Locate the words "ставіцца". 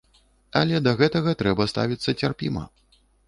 1.73-2.17